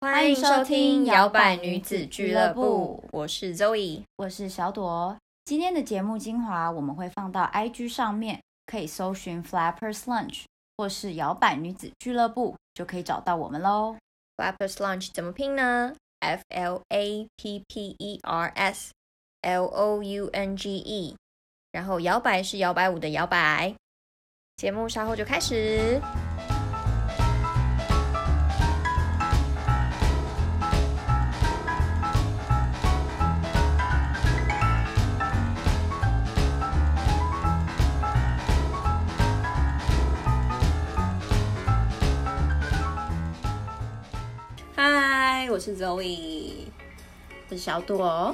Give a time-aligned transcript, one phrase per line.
[0.00, 5.16] 欢迎收听摇摆女子俱乐部，我是 Zoe，我是小朵。
[5.44, 10.44] 今天的节目精华我们会放到 IG 上面，可以搜寻 Flappers Lunch
[10.76, 13.96] 或是摇摆女子俱乐部，就可以找到我们喽。
[14.36, 18.92] Flappers Lunch 怎么拼呢？F L A P P E R S
[19.40, 21.16] L O U N G E，
[21.72, 23.74] 然后摇摆是摇摆舞的摇摆。
[24.54, 26.00] 节目稍后就开始。
[45.58, 46.52] 我是 Zoe，
[47.50, 48.32] 我是小朵。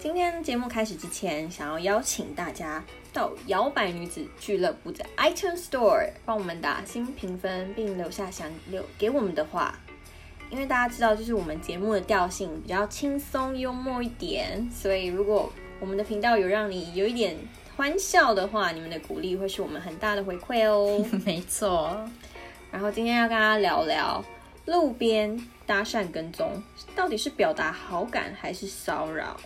[0.00, 9.78] 今天节目开始之前，想要邀请大家到摇摆女子俱乐部的 iTunes Store 帮我们打新评分，并留下想留给我们的话。
[10.50, 17.36] 因为大家知道，就是我们节目的调性比较轻松幽默一点，所以如果我们的频道有让你有一点
[17.76, 21.06] 欢笑的话，你们的鼓励会是我们很大的回馈哦。
[21.24, 21.96] 没错。
[22.72, 24.24] 然后今天要跟大家聊聊
[24.66, 25.48] 路边。
[25.66, 26.62] 搭讪跟踪
[26.94, 29.36] 到底是表达好感还是骚扰？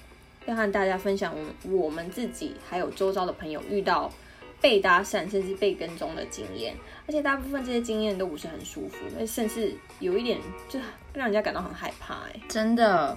[0.44, 4.12] 要和大家分享我我们自己还有周遭的朋友遇到
[4.60, 6.76] 被搭讪甚至被跟踪的经验，
[7.06, 10.78] 而且大部分这些经验都不是很舒服，甚至有一点就
[11.14, 12.16] 让人家感到很害怕。
[12.34, 13.16] 哎，真的。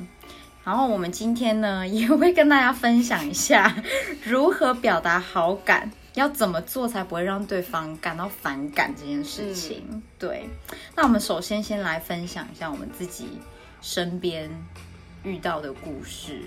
[0.64, 3.76] 然后我们今天呢也会跟大家分享一下
[4.24, 5.92] 如何表达好感。
[6.16, 10.02] 要怎么做才不会让对方感到反感这件事情？
[10.20, 10.48] 对，
[10.96, 13.40] 那我们首先先来分享一下我们自己
[13.82, 14.50] 身边
[15.24, 16.42] 遇到的故事。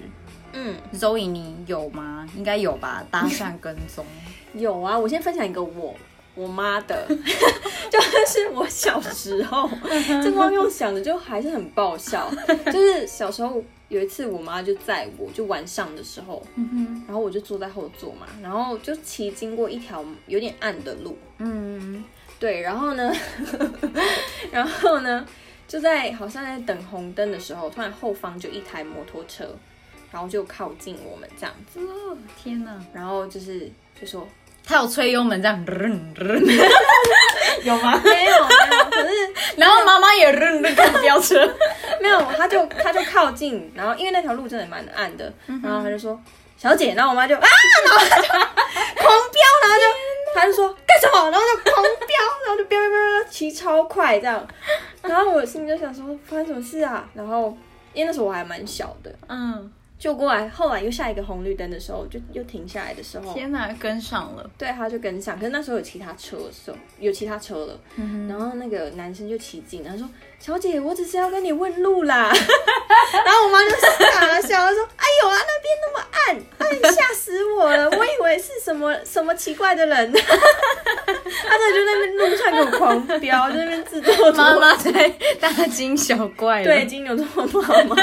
[0.52, 2.26] 嗯，Zoe，你有吗？
[2.36, 3.04] 应该有吧？
[3.10, 4.04] 搭讪跟踪
[4.54, 4.98] 有啊。
[4.98, 5.94] 我先分享一个我
[6.34, 7.06] 我妈的，
[7.90, 9.68] 就是我小时候，
[10.22, 12.30] 这光用想的就还是很爆笑。
[12.66, 13.62] 就是小时候。
[13.88, 16.44] 有一次，我妈就载我，就晚上的时候，
[17.06, 22.04] 然后我就坐在后座嘛，然后就骑经过一条有点暗的路，嗯，
[22.40, 23.12] 对，然后呢，
[24.50, 25.24] 然后呢，
[25.68, 29.48] 就在好像在等红灯的时候，突然后方就一台摩托车，
[30.10, 31.78] 然后就靠近我们这样子，
[32.36, 34.26] 天哪，然后就是就说。
[34.68, 35.56] 他有吹油门这样，
[37.62, 38.00] 有吗？
[38.04, 38.84] 没有，没有。
[38.90, 39.14] 可是，
[39.56, 41.52] 然后妈妈也扔那个飙车，没
[42.20, 46.20] 有，他就他就靠近，然后因为那条路真的蛮暗的，然后他就说
[46.56, 47.40] ：“小姐。”然后我妈就啊，
[47.84, 51.30] 然后他就狂飙，然后就他就说干什么？
[51.30, 52.16] 然后就狂飙，
[52.46, 54.46] 然后就飙飙飙，骑超快这样。
[55.02, 57.08] 然后我心里就想说发生什么事啊？
[57.14, 57.56] 然后
[57.92, 59.72] 因为那时候我还蛮小的，嗯。
[59.98, 64.50] 就过来，后来又下一个红绿灯的时候，就又停下来的时候，天哪，跟上了。
[64.58, 67.80] 对，他就跟上，可是那时候有其他车的时候，有其他车了。
[67.96, 70.06] 嗯然后那个男生就骑近，他说
[70.38, 72.32] ：“小姐，我只是要跟你问路啦。
[73.24, 73.70] ”然后我妈就
[74.10, 77.90] 傻了笑，她说：“哎呦啊，那边那么暗，哎，吓死我了！
[77.90, 80.12] 我以为是什么 什么奇怪的人。
[80.12, 85.08] ”他在就那边路上给我狂飙，在那边自作妈妈在
[85.40, 86.62] 大惊小怪。
[86.62, 87.96] 对，金牛座妈妈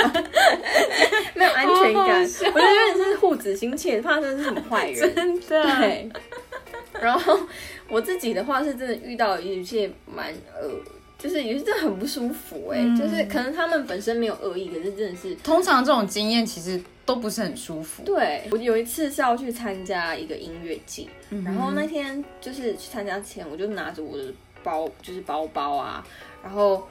[1.34, 1.94] 没有安全。
[1.94, 2.22] 感，
[2.54, 5.16] 我觉得有点是护子心切，怕真是什么坏人。
[5.16, 5.64] 真的。
[5.78, 6.10] 对。
[7.02, 7.40] 然后
[7.90, 10.70] 我自己的话是真的遇到一些蛮呃，
[11.23, 18.03] 就是也是真的很不舒服哎，就是可能他们本身没有恶意，可是真的是通常这种经验其实都不是很舒服。
[18.03, 21.09] 对我有一次是要去参加一个音乐季，
[21.45, 24.25] 然后那天就是去参加前，我就拿着我的
[24.61, 26.06] 包，就是包包啊，
[26.44, 26.85] 然后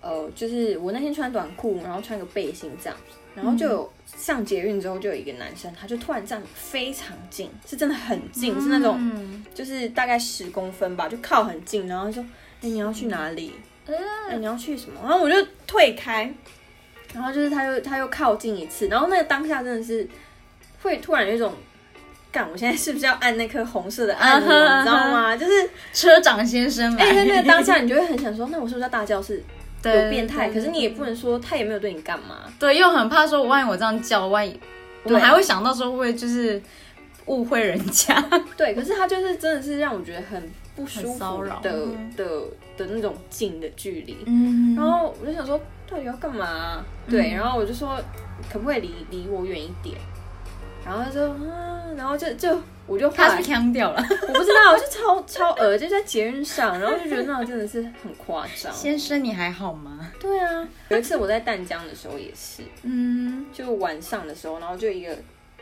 [0.00, 2.98] 呃，就是我那天穿短裤，然后穿个背心这样。
[3.34, 12.22] 然后就有上捷运之后，就有一个男生，他就突然站非常近，是真的很近，是那种就是大概十公分吧，就靠很近，然后说
[12.62, 13.52] ：“哎，你要去哪里？
[13.86, 15.36] 哎，你要去什么？”然后我就
[15.66, 16.32] 退开，
[17.12, 20.08] 然后就是他又他又靠近一次，然后那个当下真的是
[20.82, 21.52] 会突然有一种，
[22.30, 24.48] 干，我现在是不是要按那颗红色的按钮？
[24.48, 25.36] 你知道吗？
[25.36, 26.96] 就是车长先生。
[26.96, 29.20] 哎，在那个当下，你就会很想说：“那我是不是要大叫？
[29.20, 29.42] 是？”
[29.84, 32.44] 有变态，可是你也不能说他也没有对你干嘛。
[32.56, 34.60] 对，又很怕说，万一我这样叫，万一
[35.02, 36.62] 我们还会想到说会就是
[37.26, 38.14] 误会人家。
[38.56, 40.40] 对，可是他就是真的是让我觉得很
[40.74, 41.86] 不舒服的
[42.16, 42.42] 的
[42.76, 44.18] 的那种近的距离。
[44.26, 45.60] 嗯，然后我就想说，
[45.90, 46.84] 到底要干嘛？
[47.08, 48.00] 对，然后我就说，
[48.52, 49.96] 可不可以离离我远一点？
[50.84, 52.58] 然后他说，嗯，然后就就。
[52.84, 58.72] 我就他是腔掉了， 我不知道，我就超超恶就在节日上，然后就觉得那真的是很夸张。
[58.72, 60.10] 先生，你还好吗？
[60.20, 65.16] 对啊，有一次我在淡江的时候也是，嗯，就晚上的时候，然后就一个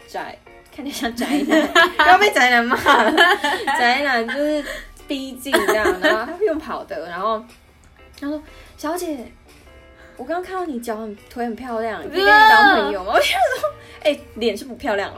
[0.09, 0.37] 宅，
[0.75, 1.71] 看起来像宅男，
[2.09, 3.13] 要被宅男骂了，
[3.79, 4.65] 宅男就是
[5.11, 7.45] 逼近这样，然后 他用跑的，然后
[8.21, 8.41] 他说
[8.79, 9.27] ：“小姐。”
[10.17, 13.13] 我刚刚看到你脚很腿很漂亮，可以跟你当朋友吗？
[13.17, 13.39] 我就说，
[14.05, 15.17] 哎、脸是不漂亮啊。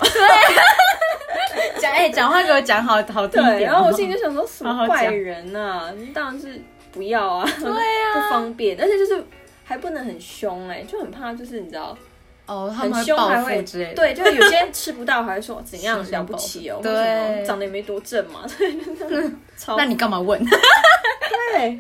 [1.80, 3.64] 讲 哎，讲话给我讲好好对。
[3.64, 6.62] 然后我心里就想说，什么怪人呐、你当然是
[6.92, 9.22] 不要啊，对啊不方便，而且就是
[9.64, 11.98] 还不能很凶哎、就很怕就是你知道。
[12.46, 13.94] 哦，他很们凶还会复之类的。
[13.94, 20.42] 对，就是有些人吃不到，还会说 怎样了不起哦，对长得也没多正嘛，对，超那你干嘛问？
[21.54, 21.78] 对。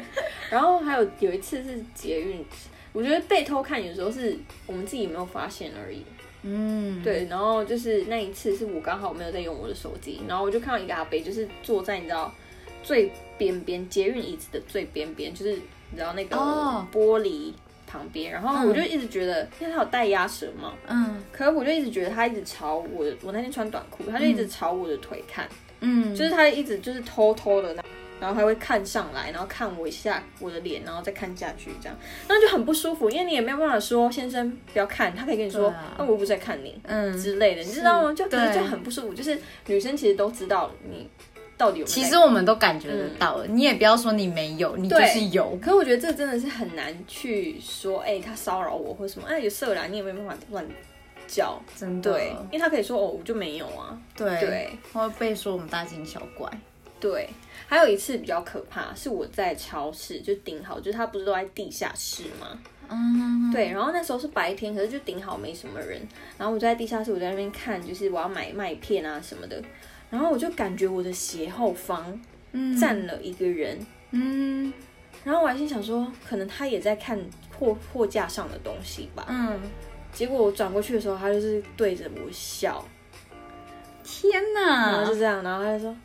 [0.50, 2.44] 然后还有有一次是捷运，
[2.92, 6.04] 我觉得被偷看有时候是我们自己没有发现而已。
[6.42, 12.30] 嗯，对，然后就是那一次是我刚好没有在用我的手机，然后我就看到一个阿伯，就是坐在你知道
[12.82, 17.52] 最边边捷运椅子的最边边，就是你知道那个哦玻璃
[17.92, 21.22] 旁边，然后我就一直觉得，因为他有戴鸭舌帽，嗯。
[21.30, 25.46] 可是我就一直觉得他一直朝我的，我那天穿短裤，他就一直朝我的腿看，
[25.80, 27.74] 嗯，就是他一直就是偷偷的，
[28.20, 31.98] 然后他会看上来，然后看我一下我的脸，然后再看下去，这样，
[32.28, 38.14] 那就很不舒服，因为你也没有办法说先生不要看，他可以跟你说，那、我又不是在看你嗯，之类的，你知道吗？
[38.14, 39.36] 就就很不舒服，就是
[39.66, 41.08] 女生其实都知道你
[41.62, 45.56] 到底有有其实我们都感觉得到了，你也不要说你没有，你就是有。
[45.62, 50.66] 可是我觉得这真的是很难去说，哎、他骚扰我或什么，哎、有色狼，你也没办法乱
[51.28, 52.12] 叫，真的。
[52.12, 56.50] 对，因为他可以说哦，我就没有啊，对对，会被说我们大惊小怪。
[56.98, 57.28] 对。
[57.68, 62.58] 还有一次比较可怕，是我在超市就顶好，就是他不是都在地下室吗？
[62.90, 65.98] 嗯，对，然后那时候是白天，可是就顶好没什么人，
[66.36, 69.62] 然后我就在地下室，我在那边看，就是我要买麦片啊什么的，
[70.12, 72.20] 然后我就感觉我的斜后方
[72.52, 73.78] 嗯站了一个人，
[74.10, 74.70] 嗯
[75.24, 77.18] 然后我还心想说，可能他也在看
[77.58, 79.24] 货货架上的东西吧。
[79.30, 79.58] 嗯，
[80.12, 82.84] 结果我转过去的时候，他就是对着我笑，
[84.04, 85.18] 天然后就！
[85.18, 85.96] 这样，然后他就说，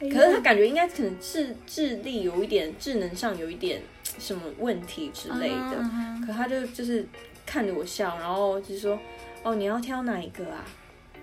[0.00, 3.80] 哎可是他感觉应该可能智智力有一点，智能上有一点
[4.18, 7.06] 什么问题之类的，嗯可他就就是
[7.46, 8.98] 看着我笑，然后就说，
[9.42, 10.64] 哦，你要挑哪一个啊？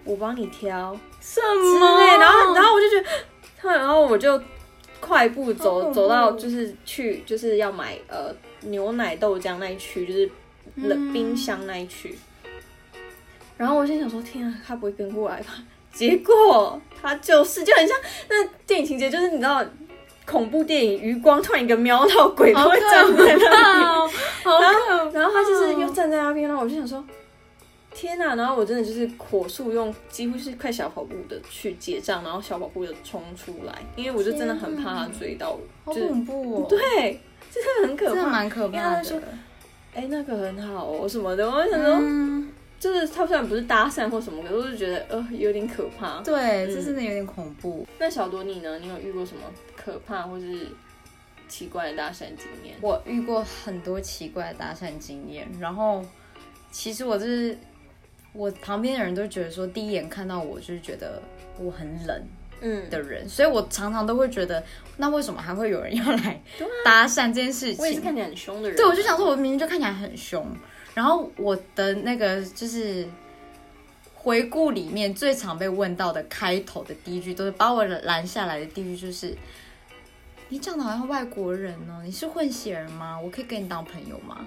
[0.03, 1.99] 我帮你挑什之么？
[1.99, 3.07] 类，然后然后我就觉得，
[3.57, 4.41] 他 然后我就
[4.99, 10.29] 快步走走到就是去就是要买呃牛奶豆浆那一区，就是
[10.75, 12.17] 冷嗯冰箱那一区。
[13.57, 15.53] 然后我心想说，天啊，他不会跟过来吧？
[15.93, 17.95] 结果他就是就很像
[18.29, 19.63] 那电影情节，就是你知道。
[20.23, 24.09] 恐怖电影余光突然一个瞄到鬼都会站在那里，哦，
[24.43, 27.03] 好然后然后他就是又站在那边，然后我就想说，
[28.01, 28.35] 天呐！
[28.35, 37.21] 然后我真的就是火速用几乎是快小跑步的去结账，然后小跑步的冲出来，因为我就真的很怕他追到我，好就是恐怖哦！，对，
[37.51, 38.29] 真的很可真的怕。
[38.31, 39.23] 蛮可怕的。
[39.93, 42.49] 哎、那个很好哦什么的，我就想说，嗯，
[42.79, 46.21] 就是他虽然不是搭讪或什么，可是我就觉得呃有点可怕。
[46.21, 47.85] 对，嗯这真的有点恐怖。
[47.99, 48.79] 那小多你呢？
[48.79, 49.43] 你有遇过什么
[49.75, 50.67] 可怕或是
[51.47, 52.75] 奇怪的搭讪经验？
[52.81, 56.03] 我遇过很多奇怪的搭讪经验，然后
[56.71, 57.57] 其实我就是
[58.33, 61.21] 我旁边的人都觉得说，第一眼看到我就是觉得
[61.59, 62.23] 我很冷
[62.61, 64.63] 嗯，的人，所以我常常都会觉得，
[64.97, 66.41] 那为什么还会有人要来
[66.85, 67.77] 搭讪这件事情？
[67.79, 68.77] 我也是看起来很凶的人。
[68.77, 70.45] 对，我就想说，我明明就看起来很凶，
[70.93, 73.07] 然后我的那个就是
[74.13, 79.35] 回顾里面最常被问到的开头的第一句，都是把我拦下来的第一句就是
[80.49, 83.19] ：“你长得好像外国人哦，你是混血人吗？
[83.19, 84.45] 我可以跟你当朋友吗？”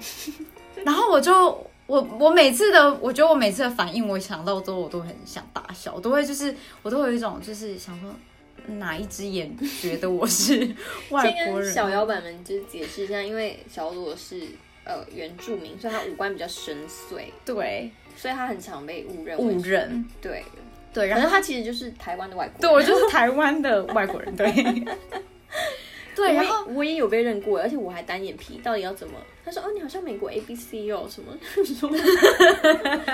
[0.84, 8.11] 然后我就我我每次的，我觉得我每次的反应，我想到之后，我都很想大笑，我都会就是我都会有一种就是想说。
[8.66, 10.56] 哪一只眼觉得我是
[11.11, 11.70] 外国人？
[11.70, 14.40] 小摇摆们就是解释一下，因为小罗是
[14.85, 19.38] 呃原住民，所以他五官比较深邃，对所以他很常被误认。
[19.38, 20.42] 误认，对，
[20.94, 22.70] 对，然后是他其实就是台湾的外国人对。
[22.73, 24.47] 我就是 台湾的外国人，对。
[26.14, 29.14] 对，然后我也有被认过，而且我还单眼皮，到底要怎么？
[29.44, 31.37] 他说：“哦，你好像美国 A B C 哦，什么？
[31.78, 31.90] 说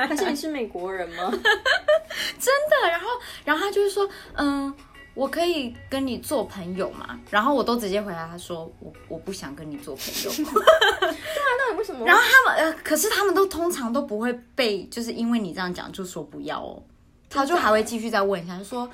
[0.07, 1.28] 还是你是美国人吗？
[2.38, 3.07] 真的，然后
[3.45, 4.73] 然后他就是说，嗯，
[5.14, 7.19] 我可以跟你做朋友嘛？
[7.30, 10.30] 然后我都直接回答他说，我我不想跟你做朋友。
[11.00, 11.16] 对啊
[11.59, 12.07] 那你为什么？
[12.07, 16.80] 然后他们呃，可是他们都通常都不会被，就是因为你这样讲就说不要哦，
[17.28, 18.88] 他就还会继续再问一下，就说。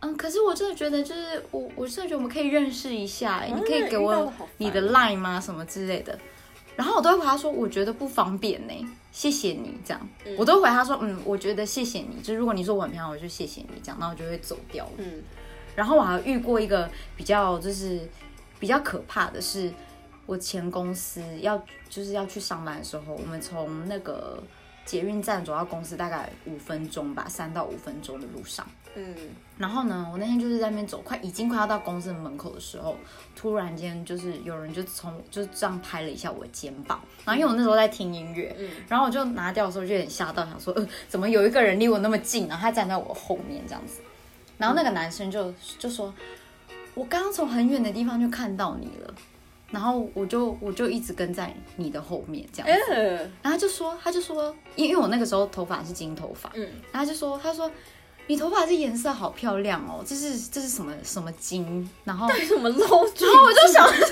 [0.00, 5.40] 嗯，可是我真的觉得，就是我，我真的觉得我们可以认识一下，哎、你可以给我你的 line 吗？
[5.40, 6.18] 什么之类的。
[6.76, 8.72] 然后我都会回他说，我觉得不方便呢，
[9.10, 10.08] 谢谢你这样。
[10.36, 14.92] 我都会回他说，嗯，我觉得谢谢你，就如果你说我很漂亮，我就谢谢你这样，那我就会走掉了。
[14.98, 15.22] 嗯
[15.74, 18.00] 然后我还遇过一个比较就是
[18.58, 19.72] 比较可怕的是，
[20.26, 21.56] 我前公司要
[21.88, 24.42] 就是要去上班的时候，我们从那个
[24.88, 28.66] 捷运站走到公司大概五分钟吧，三到五分钟的路上。
[28.96, 29.14] 嗯，
[29.58, 32.96] 然后呢，我那天就是在那边走，快已经快要到公司门口的时候，
[33.36, 44.00] 突然间就是有人就从就是这样拍了一下我的肩膀，然后因为我那时候在听音乐，嗯然后我就拿掉的时候就有点吓到，想说呃怎么有一个人离我那么近，然后他站在我后面这样子，
[44.56, 46.12] 然后那个男生就就说，
[46.94, 49.14] 我刚刚从很远的地方就看到你了。
[49.70, 57.70] 然后我就我就一直跟在你的后面这样子，呃，然后他就说他就说，因为因为我那个时候头发是金头发，嗯，然后他就说他说
[58.26, 61.88] 你头发这颜色好漂亮哦，这是这是什么什么金？
[62.04, 63.08] 然后什么 low？
[63.24, 64.06] 然后我就想说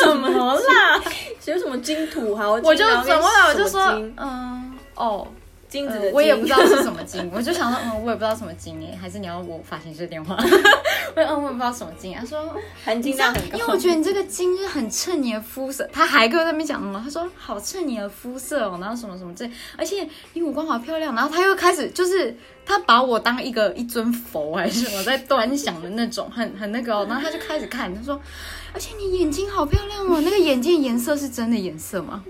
[0.00, 1.02] 什么啦？
[1.44, 2.52] 有什么金土豪？
[2.52, 3.80] 我就然后转过来我就说
[4.16, 5.26] 嗯哦。
[5.74, 10.36] 呃金子的金，我也不知道是什么金，我就想说，嗯，我也不知道什么金哎，还是你要我发型师电话？
[11.16, 12.14] 我嗯，我也不知道什么金。
[12.14, 12.54] 他说，
[12.84, 15.88] 含金量很高，因为我觉得你这个金是很衬你的肤色。
[15.92, 21.14] 他还跟我在那边讲嘛，他说好衬你的肤色哦，然后什么什么这，而且你五官好漂亮。
[21.14, 27.06] 然后他又开始就是他把我当一个一尊佛还是什么在端详的那种，很很那个哦。
[27.08, 28.20] 然后他就开始看，他说，
[28.72, 32.24] 而且你眼睛好漂亮哦，那个眼睛颜色是真的颜色吗？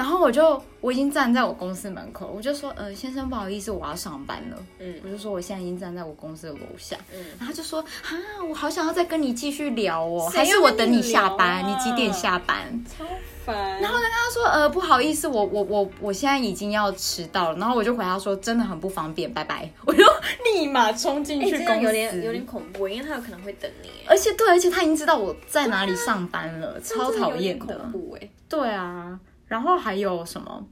[0.00, 4.56] 然后我就我已经站在我公司门口，我就说，呃，先生不好意思，我要上班了。
[4.78, 8.08] 嗯我就说我现在已经站在我公司的楼下，嗯然后他就说啊，
[8.48, 11.62] 我好想要再跟你继续聊哦，谁还是我等你下班？
[11.68, 12.82] 你几点下班？
[12.86, 13.04] 超
[13.44, 13.78] 烦。
[13.82, 20.02] 然后呢，他说呃不好意思，我我我我现在已经要迟到了，然后我就回他说真的很不方便，拜拜，我就
[20.46, 27.92] 立马冲进哎，去公司，有点有点恐怖，因为他有可能会等你，而且对，而且他已经知道我在哪里上班了，超讨厌的恐。
[27.92, 28.26] 怖哎。
[28.48, 30.64] 对啊，然后还有什么？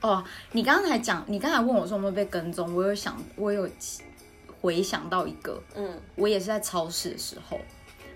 [0.00, 3.68] 哦，你刚才讲，你刚才问我说有没有被跟踪，我有想，我有
[4.60, 7.58] 回想到一个，嗯我也是在超市的时候，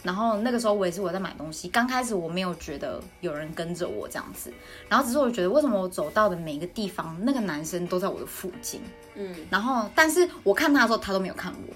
[0.04, 4.52] 然后那个时候我也是我在买东西，刚开始我没有觉得有人跟着我这样子，
[4.88, 8.80] 然后只是我觉得为什么我走到的每一个地方，那个男生都在我的附近，
[9.16, 11.75] 嗯，然后但是我看他的时候，他都没有看我，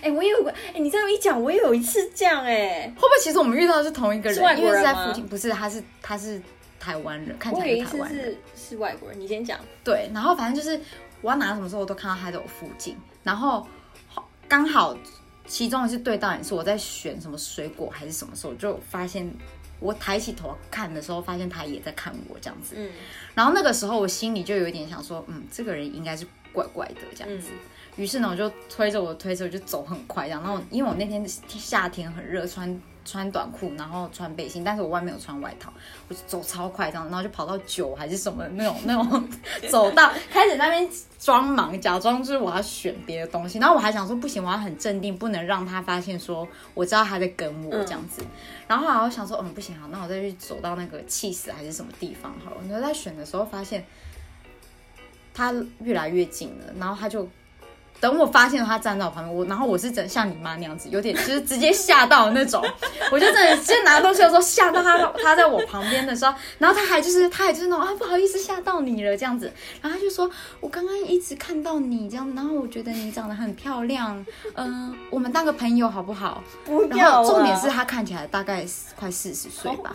[0.00, 2.86] 哎，我也有个，哎，你这样一讲，我也有一次这样哎。
[2.94, 4.58] 会不会其实我们遇到的是同一个人？
[4.60, 6.40] 因为是在附近，不是，他是他是
[6.80, 8.24] 台湾人，看起来是台湾人。
[8.24, 9.60] 是是外国人，你先讲。
[9.84, 10.80] 对，然后反正就是
[11.20, 13.64] 我要拿什么时候我都看到他在我附近，然后
[14.48, 14.96] 刚好
[15.46, 19.30] 其中一次对到眼是我在选什么水果还是什么时候，就发现
[19.78, 22.90] 我抬起头看的时候，发现他也在看我这样子，嗯
[23.34, 27.50] 然后那个时候我心里就有一点想说，嗯，这个人应该是怪怪的这样子。
[27.96, 30.42] 于是呢，我就推着我的推车就走很快，这样。
[30.42, 35.72] 然后因为我那天夏天很热，穿穿短裤，然后穿背心，但是我外面有穿外套，
[36.08, 39.28] 我就走超快这样，然后就跑到九还是什么那种那种
[39.68, 40.88] 走到开始那边
[41.18, 43.58] 装忙，假装就是我要选别的东西。
[43.58, 48.22] 然后我还想说不行，我要很镇定，不能让他发现说我知道他在跟我这样子。
[48.68, 52.56] 然后后来我想说，嗯，不行，好，那我再去走到那个气死还是什么地方好了。
[52.68, 53.84] 然后在选的时候发现
[55.34, 57.28] 他越来越近了，然后他就
[58.00, 62.64] 等我发现他站在我旁边，我然后我是真像你妈那样子，有点 就是直接吓到那种，
[63.12, 69.52] 我就真的直接拿东西的时候吓到他，他在我旁边的时候，然后他还就是他还就是那种啊不好意思吓到你了这样子，
[69.82, 70.30] 然后他就说
[70.60, 76.42] 我刚刚一直看到你这样，然后我觉得你长得很漂亮，嗯、我们当个朋友好不好？
[76.66, 77.22] 然不要啊。
[77.22, 78.64] 后重点是他看起来大概
[78.96, 79.94] 快四十岁吧，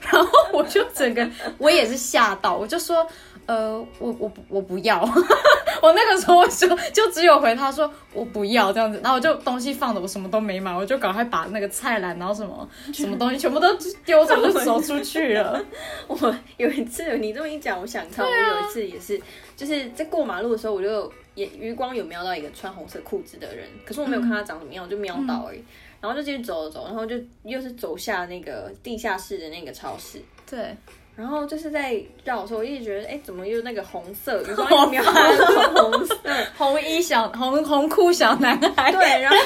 [0.00, 1.26] 然后我就整个
[1.56, 3.06] 我也是吓到，我就说，
[3.46, 5.00] 呃，我我不我不要，
[5.82, 13.68] 我那个时候我就就只有回他说我不要这样子，然后我就东西放着，我什么都没买，我就赶快把那个菜篮，然后什么 什么东西全部都
[14.04, 15.64] 丢着，就走出去了。
[16.08, 19.20] 我有一次你这么一讲，我想到我有一次也是，
[19.56, 25.62] 就是在过马路的时候，我就也余光有瞄到一个穿红色裤子的人，可是我没有看他长什么样，我就瞄到而已。
[26.00, 30.72] 然后就继续走走，然后就又是走下那个地下室的那个超市，对，
[31.18, 34.40] 然后就是在绕的时候，我一直觉得，哎，怎么又那个红色？
[34.44, 36.16] 余光一直瞄红色，
[36.56, 39.36] 红衣小红红裤小男孩，对，然后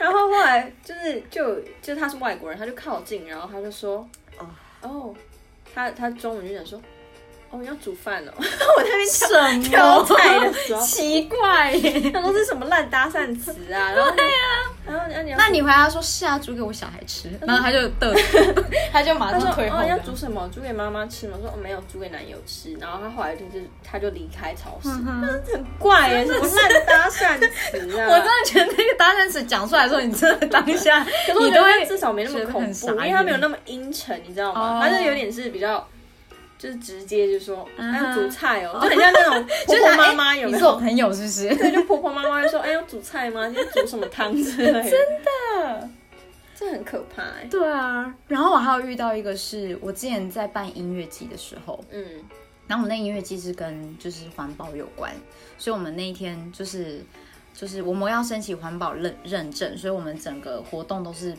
[0.00, 4.46] 然后后来就是就就是他是外国人，他就靠近，然后他就说，哦。
[4.82, 5.14] 哦，
[5.74, 6.80] 他他中文就想说，
[7.56, 12.10] 哦，要煮饭哦， 我在那边什挑么菜的时候， 奇怪耶？
[12.12, 13.92] 他说这是什么烂搭讪词啊？
[13.94, 14.36] 然后对啊，
[14.86, 19.96] 然后你要那你回答说是啊，煮给我小孩吃，然后他就嘚瑟，他就马上退后哦要。
[20.06, 20.48] 煮什么？
[20.54, 21.36] 煮给妈妈吃吗？
[21.36, 22.72] 我说哦没有，煮给男友吃。
[22.80, 28.06] 然后他后来就是他就离开超市，很怪耶，什么烂搭讪词啊？
[28.08, 34.78] 我真的觉得那个搭讪词讲出来的时候，你真的当下可是我觉得至少没那么恐怖，因为他没有那么阴沉，你知道吗？
[34.78, 35.84] 哦他就有点是比较。
[36.58, 40.56] 就是直接就说，嗯哎，要煮菜哦， 就很像那种 婆就是婆妈妈哎有没有？
[40.56, 41.54] 你是我朋友是不是？
[41.56, 43.44] 对，就婆婆妈妈会说， 哎，要煮菜吗？
[43.46, 44.82] 今天煮什么汤之类的？
[44.82, 45.88] 真的，
[46.54, 47.46] 这很可怕哎。
[47.50, 52.04] 对啊，然后我还有遇到一个是我之前在办音乐季的时候，嗯
[52.68, 55.12] 然后我们那音乐季是跟就是环保有关，
[55.56, 57.00] 所以我们那一天就是
[57.54, 61.32] 就是我们要申请环保认认证，所以我们整个活动都是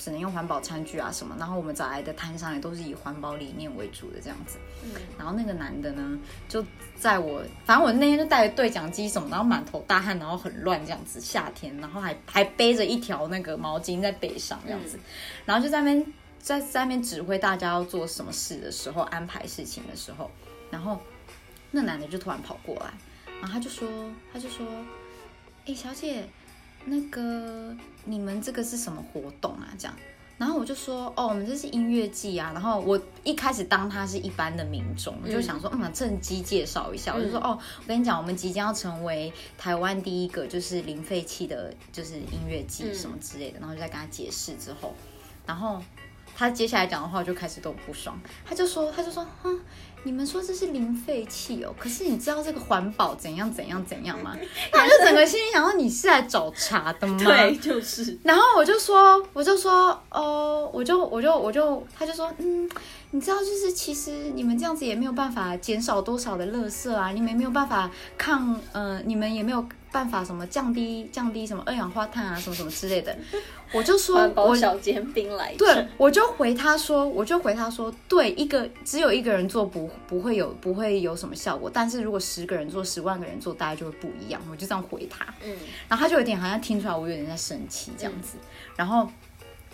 [0.00, 4.58] 只能用环保餐具啊什么，然后我们找来的摊商也都是以环保理念为主的这样子。
[5.18, 6.64] 然后那个男的呢，就
[6.96, 14.98] 在我反正我那天就带着对讲机什么，然后满头大汗，然后很乱这样子，夏天，然后还还背着一条那个毛巾在背上这样子，
[15.44, 16.12] 然后就在那边。
[16.42, 20.30] 在在那边指挥大家要做什么事的时候，安排事情的时候，
[20.70, 20.98] 然后
[21.70, 22.90] 那男的就突然跑过来，
[23.42, 23.86] 然后他就说，
[24.32, 24.66] 他就说，
[25.66, 26.26] 哎，小姐，
[26.84, 29.68] 那个你们这个是什么活动啊？
[29.78, 29.94] 这样，
[30.38, 32.50] 然后我就说，哦，我们这是音乐季啊。
[32.52, 43.60] 然后我一开始当他是一般的民众，我就想说，嗯，趁机介绍一下，我就说，哦，我跟你讲，我们即将要成为台湾第一个就是零废弃的，就是音乐季什么之类的。
[43.60, 44.94] 然后就在跟他解释之后，
[45.46, 45.82] 然后。
[46.32, 49.60] 他接下来讲的话就开始都不爽，他就说，他就说，哼，
[50.02, 54.34] 你们说这是零废弃哦，可是你知道这个环保怎样怎样怎样吗？
[54.72, 57.18] 然后就整个心里想说，你是来找茬的吗？
[57.24, 58.18] 对，就是。
[58.24, 62.68] 然后我就说，我就说，哦，我就我就我就，他就说，嗯，
[63.10, 69.64] 你知道，就是其实你们这样子也没有办法减少多少的垃圾啊，你们没有办法抗，呃，你们也没有。
[69.92, 73.18] 办法什么降低降低什么二氧化碳啊什么什么之类的，
[73.72, 84.40] 我就说我小煎饼来对，我就回他说，我就回他说，对，一个只有一个人做不不会有不会有什么效果，但是如果十个人做十万个人做，大家就会不一样。
[84.48, 85.56] 我就这样回他，嗯，
[85.88, 88.36] 然后他就有点好像听出来我有点在生气这样子，
[88.76, 89.08] 然后。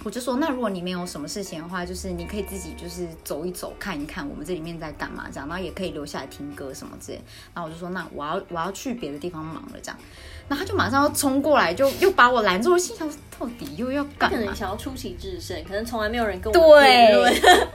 [0.04, 7.20] 我就说，那如果你没有什么事情的话，就是你可以自己就是走一走，看一看我们这里面在干嘛这样，然后也可以留下来听歌什么之类。
[7.54, 9.98] 然后我就说，那我要我要去别的地方忙了这样。
[10.48, 12.70] 然后他就马上要冲过来，就又把我拦住。
[12.70, 14.38] 我心想，到底又要干嘛？
[14.38, 16.80] 可能想要出奇制胜，可能从来没有人跟我。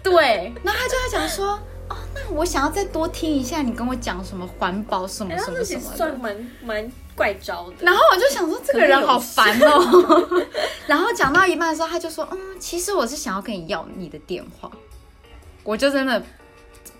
[0.02, 1.60] 对，然后他就在讲说，
[1.90, 6.92] 哦，那我想要再多听一下你跟我讲什么环保什么什么什么的，算蛮蛮。
[7.22, 10.42] 怪招的，然后我就想说这个人好烦哦。
[10.88, 14.72] 然后讲到一半的时候，他就说：“嗯，其实我是想要跟你要你的电话。”
[15.64, 16.24] 我就真的，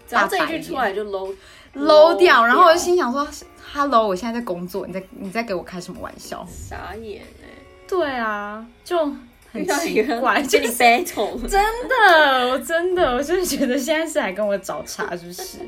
[0.10, 1.34] 然后这一句出来就 low
[1.76, 2.46] low 掉。
[2.46, 3.28] 然后我就心想说
[3.74, 7.48] ：“Hello，我现在在工作，你在你在给我开什么玩笑？”傻眼哎！
[7.88, 9.12] 对啊，就。
[9.52, 15.60] 很奇怪，跟你 battle，真的，我真的，我就是觉得现在是来跟我找茬，是不是？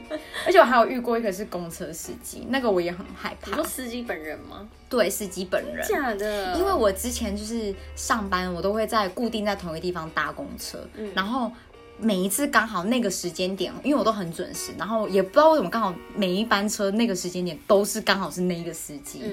[0.45, 3.49] 而且我还有遇过一个是公车司机，那个我也很害怕。
[3.49, 4.67] 你说司机本人吗？
[4.89, 5.85] 对，司机本人。
[5.85, 6.55] 假的。
[6.57, 10.79] 因为我之前就是上班，我都会在固定在同一个地方搭公车，
[11.13, 11.51] 然后
[11.97, 19.23] 每一次刚好那个时间点，因为我都很准时，然后也不知道为什么刚好每一班车那个时间点都是刚好是那一个司机。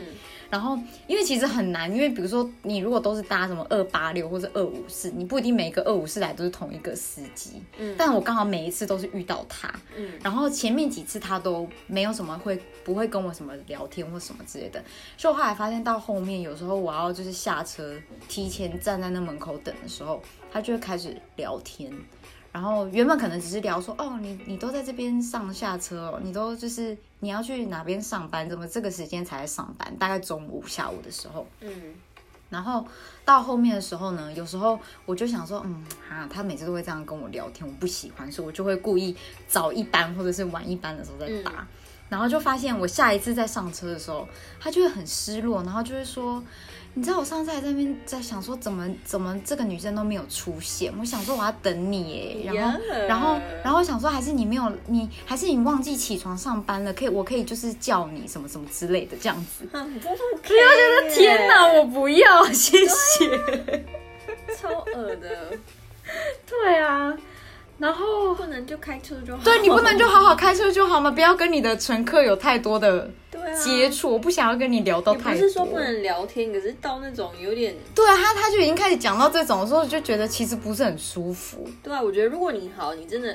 [0.50, 7.62] 然后，因为其实很难，因为比如说你如果都是搭什么二八六或者二五四，你不一定每一个二五四来都是同一个司机。
[7.78, 9.72] 嗯，但我刚好每一次都是遇到他。
[9.96, 14.82] 嗯，然后前面几次他都没有什么会不会跟我什么聊天或什么之类的，
[15.16, 17.94] 所以我后来发现到后面有时候我要就是下车
[18.28, 20.20] 提前站在那门口等的时候，
[20.52, 21.92] 他就会开始聊天。
[22.52, 29.96] 然后原本可能只是聊说，哦，你你都在这边上下车哦，你都就是你要去哪边上班，怎么这个时间才上班？
[29.98, 31.94] 大概中午下午的时候，嗯，
[32.48, 32.84] 然后
[33.24, 41.66] 到后面的时候呢，有时候我就想说，嗯啊，他每次都会这样跟我聊天，我不喜欢，所以我就会故意早一班或者是晚一班的时候再打，
[42.08, 46.42] 然后就发现我下一次再上车的时候，他就会很失落，然后就会说。
[46.94, 59.64] 你知道我上次还在那边在想说怎么怎么这个女生都没有出现，我想说我要等你耶，然后然后然后想说还是你没有你还是你忘记起床上班了，可以我可以就是叫你什么什么之类的这样子。
[59.66, 63.84] 不要觉得天哪，我不要，谢谢。
[64.58, 65.58] 超恶的，
[66.46, 67.16] 对啊。
[67.80, 71.10] 然后不能就开车就好，对你不能就好好开车就好吗？
[71.10, 73.10] 不要跟你的乘客有太多的
[73.64, 75.32] 接触，我不想要跟你聊到太多。
[75.32, 77.74] 不是说不能聊天，可是到那种有点……
[77.94, 81.66] 对啊，他他就已经开始讲到这种的时候，就觉得其实不是很舒服。
[81.82, 83.34] 对啊，我觉得如果你好，你真的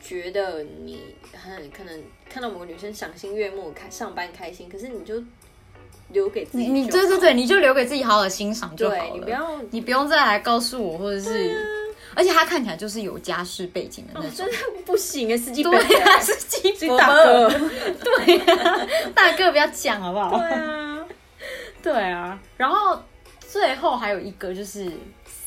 [0.00, 5.22] 觉得你很可能看到某个女生赏心悦目，开上班开心，可是你就
[6.08, 9.14] 留给自己，你对对对，你就留给自己好好欣赏就好了。
[9.14, 11.86] 你不要，你不用再来告诉我，或者是。
[12.18, 15.36] 而且他看起来就是有家世背景的那种，真的不行啊！
[15.36, 20.36] 司机对啊，司机大哥，对啊，大哥不要讲好不好？
[20.36, 21.06] 对啊，
[21.80, 22.36] 对啊。
[22.56, 23.00] 然后
[23.38, 24.90] 最后还有一个就是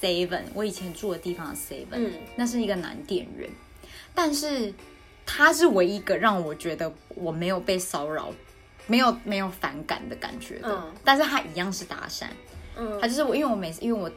[0.01, 3.49] Seven，我以前住的地方的 Seven，嗯，那是一个男店员，
[4.15, 4.73] 但是
[5.25, 8.33] 他是唯一一个让我觉得我没有被骚扰，
[8.87, 10.81] 没有没有反感的感觉的。
[11.03, 12.27] 但是他一样是搭讪，
[12.77, 14.09] 嗯，他就是我，因为我每次因为我。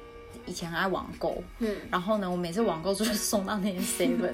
[0.46, 4.30] 以前很爱网购，嗯，然后呢，我每次网购就是送到那些 seven，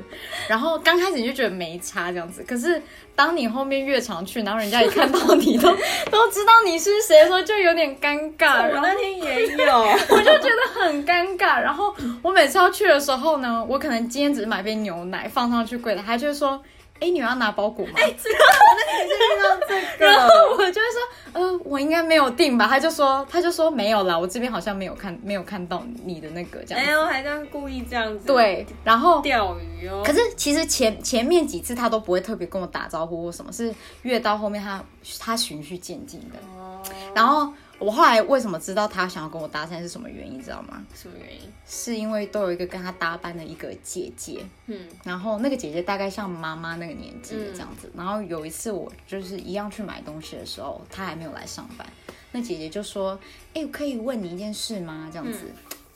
[0.48, 2.80] 然后刚开始你就觉得没差这样子，可是
[3.14, 5.68] 当你后面越常去，然后人家一看到你都
[6.10, 8.68] 都知道你是谁的时候，就有点尴尬。
[8.70, 9.78] 我那天也有，
[10.10, 11.60] 我就觉得很尴尬。
[11.60, 16.62] 然后我每次要去的时候呢，我可能今天只是买杯牛奶放上去柜台，他就说
[17.00, 21.00] ：“哎，你要拿包裹吗？”这个我那天也是遇到这个然后，我就会说，
[21.32, 22.66] 呃，我应该没有订吧？
[22.68, 26.90] 他就说，他就说没有啦，我这边好像没有看，没有看到你的那个这样子。
[26.90, 30.02] 哎呦，还这样故意这样子，，对，然后钓鱼哦。
[30.04, 34.82] 可是其实前前面几次他都不会特别跟我打招呼或什么，是越到后面他
[35.18, 36.38] 他循序渐进的。
[36.58, 36.82] 哦，
[37.14, 40.84] 然后我后来为什么知道他想要跟我搭讪是什么原因，你知道吗？
[40.94, 41.40] 什么原因？
[41.66, 47.90] 是因为都有一个跟他搭班的一个姐姐，嗯然后那个姐姐大概像妈妈那个年纪的这样子。
[47.96, 51.86] 然后有一次我就是一样去买东西的时候，她还没有来上班，
[52.32, 53.18] 那姐姐就说
[53.54, 55.38] ：“哎、我可以问你一件事吗？”这样子，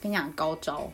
[0.01, 0.91] 跟你讲高招。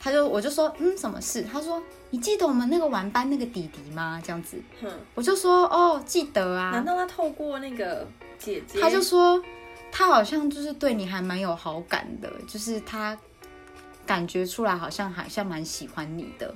[0.00, 9.40] 她就我就说：“嗯，什么事？”她说：“你记得我们那个玩班那个弟弟吗？”这样子，哼，我就说：“哦，记得啊。”难道他透过那个姐姐，他就说
[9.92, 13.16] 他好像就是对你还蛮有好感的，就是他
[14.04, 16.52] 感觉出来好像好像蛮喜欢你的。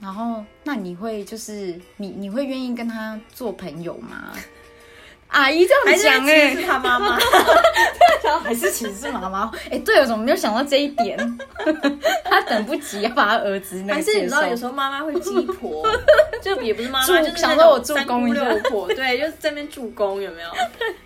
[0.00, 4.32] 然后，那你会就是你你会愿意跟他做朋友吗？
[5.28, 7.18] 阿姨这样讲哎、他妈妈？
[8.22, 11.38] 然后还是其实是妈妈哎、对，我怎么没有想到这一点？
[12.24, 15.86] 他等不及要把他儿子那还是你知道，有时候妈妈会鸡婆，
[16.42, 20.48] 就也不是妈妈，就是那想说我助攻一下六婆，对，就是在那边助攻，有没有？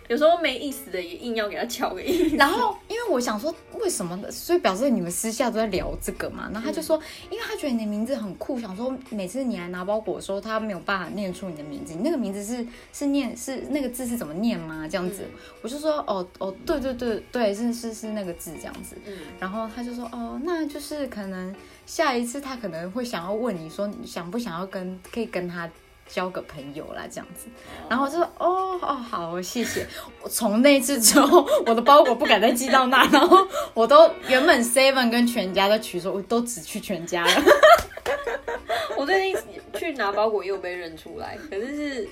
[0.09, 2.37] 有时候没意思的也硬要给他敲个意思。
[2.37, 4.31] 然后，因为我想说，为什么呢？
[4.31, 6.51] 所以表示你们私下都在聊这个嘛。
[6.53, 11.95] 然后他就说，因为他觉得你的名字很酷，想说每次你来拿包裹的时候，他没有办法念出你的名字。
[11.95, 14.87] 你那个名字是是念是那个字是怎么念吗？
[14.89, 15.25] 这样子，
[15.63, 18.97] 我就说，哦哦，对对对对，是是是那个字这样子。
[19.07, 21.55] 嗯，然后他就说，哦，那就是可能
[21.87, 25.69] 下一次他可能会想要问你说，想不想要跟可以跟他
[26.07, 27.47] 交个朋友啦这样子。
[27.89, 29.87] 然后我就说，哦哦好，谢谢。
[30.23, 37.33] 我从那次之后，我的包裹不敢再寄到那，然后我都原本 Seven 跟全家都取说，我都只去全家了。
[38.97, 39.43] 我最近
[39.75, 42.09] 去拿包裹又被认出来，可是是，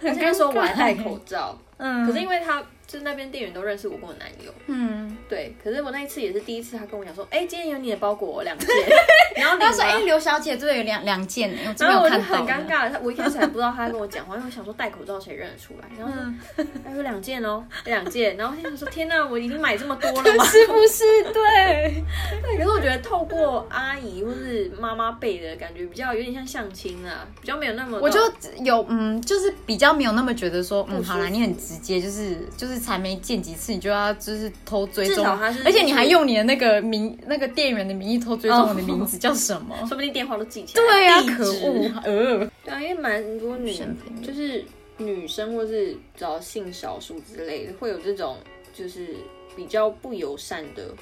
[0.00, 8.68] 很而且那时候我还戴口罩，嗯可是因为他就是那边店员都认识我跟我男友，嗯，对，可是我那一次也是第一次，他跟我讲说，哎、今天有你的包裹两件，
[9.36, 12.20] 然后 他说，哎、哎、刘小姐，这有两两件，然后我就。
[12.20, 12.60] 很尴。
[12.70, 20.44] 尬，他我一开始还不知道他在跟我讲话，因为我想说戴口罩谁认得出来， 然后说还有两件哦，两件，然后他想说天哪，我已经买这么多了吗？
[20.46, 21.02] 是不是？
[21.32, 22.02] 对，
[22.42, 28.20] 对，可是我觉得透过阿姨或是妈妈辈的感觉，比较有点像相亲啊，比较没有那么，我就
[28.62, 35.26] 有嗯，就是比较没有那么觉得说，嗯，好啦，你很直接，就是就是才没见几次，你就要就是偷追踪
[35.64, 39.76] 而且你还用你的那个名那个店员的名义偷追踪哦我的名字叫什么？
[39.86, 44.64] 说不定电话都记起来，对呀、可恶，呃，对啊，因为蛮多女生就是
[44.98, 48.38] 女生或是找性少数之类的，会有这种
[48.72, 49.16] 就是
[49.56, 50.94] 比较不友善的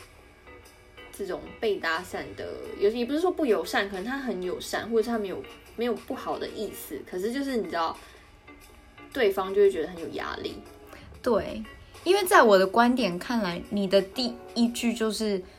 [1.16, 2.46] 这种被搭讪的，
[2.78, 5.42] 有也不是说不友善，可能他很友善，或者是他没有
[5.76, 7.96] 没有不好的意思，可是就是你知道，
[9.12, 10.54] 对方就会觉得很有压力。
[11.20, 11.62] 对，
[12.04, 15.42] 因为在我的观点看来，你的第一句就是“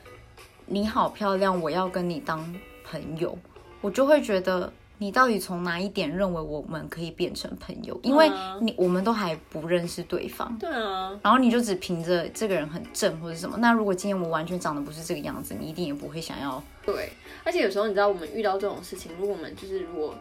[0.72, 2.40] 你好漂亮，我要跟你当
[2.84, 3.36] 朋友”，
[3.82, 8.00] 我就会觉得你到底从哪一点认为我们可以变成朋友？
[8.04, 13.58] 因为啊你我们都还不认识对方，对啊，然后你就只凭着这个人很正或者什么。
[13.58, 16.62] 那如果今天我完全长得不是这个样子，你一定也不会想要。
[16.86, 17.10] 对，
[17.44, 20.14] 而且有时候你知道，我们遇到这种事情，如果我们就是如果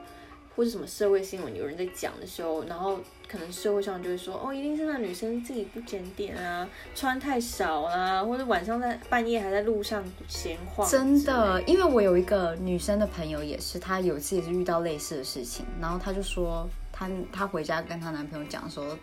[0.59, 10.91] 或者什么社会新闻有人在讲的时候，然后可能社会上就会说，哦，一定是那女生自己不检点啊，穿太少啦，或者晚上在半夜还在路上闲晃。
[10.91, 18.99] 真的，，因为我有一个女生的朋友，也是她有一次也是遇到类似的事情，然后她就说，她她回家跟她男朋友讲说，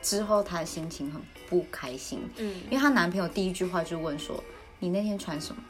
[0.00, 1.20] 之后她的心情很
[1.50, 4.42] 不开心，嗯，因为她男朋友第一句话就问说，
[4.78, 5.62] 你那天穿什么？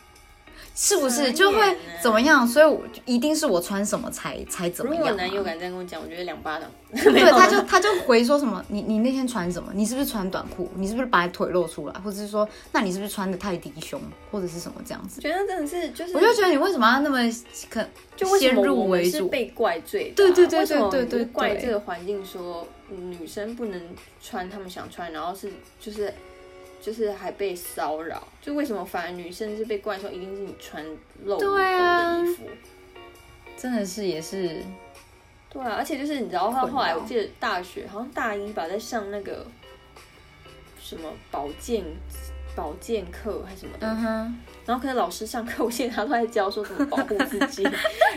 [0.81, 2.47] 是不是就会欸怎么样？
[2.47, 5.11] 所以我一定是我穿什么才才怎么样、啊。
[5.11, 6.71] 如果我男友敢这样跟我讲，我觉得两巴掌。
[6.93, 9.73] 对， 他就他就回说什么，你你那天穿什么？
[9.75, 10.71] 你是不是穿短裤？
[10.77, 11.95] 你是不是把腿露出来？
[11.95, 15.21] 或者是说，那你是不是穿的太低胸，或者是什么这样子？
[15.21, 17.19] 觉得真的是就是，我就觉得你为什么要那么
[17.69, 19.17] 可就先入为主？
[19.17, 23.83] 是被怪罪啊、对对对对对对怪这个环境说女生不能
[24.23, 26.15] 穿她们想穿，然后是就是
[26.81, 30.85] 就是还被骚扰，就为什么反而女生是被怪兽一定是你穿
[31.25, 32.17] 露骨对啊。
[32.17, 32.45] 的衣服？
[33.57, 34.63] 真的是也是
[35.51, 36.79] 对啊，而且就是你知道，他困扰。
[36.79, 39.45] 后来我记得大学好像大一吧，在上那个
[40.81, 41.85] 什么保健
[42.55, 44.39] 保健课还是什么的，嗯哼，
[44.69, 47.67] 然后可是老师上课，我记得他都在教说怎么保护自己，